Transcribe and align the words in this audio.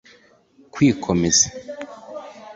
Kwikomeza 0.73 1.47